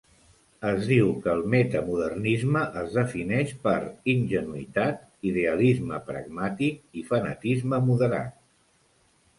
Es 0.67 0.85
diu 0.91 1.09
que 1.25 1.29
el 1.33 1.43
metamodernisme 1.53 2.63
es 2.81 2.97
defineix 3.01 3.53
per 3.67 3.77
"ingenuïtat", 4.15 5.05
"idealisme 5.33 6.01
pragmàtic" 6.11 6.83
i 7.03 7.07
"fanatisme 7.13 7.85
moderat". 7.93 8.39